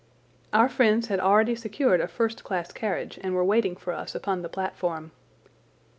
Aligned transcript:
Our 0.51 0.67
friends 0.67 1.09
had 1.09 1.19
already 1.19 1.53
secured 1.53 2.01
a 2.01 2.07
first 2.07 2.43
class 2.43 2.71
carriage 2.71 3.19
and 3.21 3.35
were 3.35 3.45
waiting 3.45 3.75
for 3.75 3.93
us 3.93 4.15
upon 4.15 4.41
the 4.41 4.49
platform. 4.49 5.11